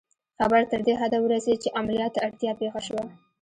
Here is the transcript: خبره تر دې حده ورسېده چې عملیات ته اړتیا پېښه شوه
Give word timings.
خبره 0.39 0.63
تر 0.71 0.79
دې 0.85 0.93
حده 1.01 1.17
ورسېده 1.21 1.59
چې 1.63 1.75
عملیات 1.79 2.11
ته 2.15 2.19
اړتیا 2.27 2.51
پېښه 2.61 2.81
شوه 2.87 3.03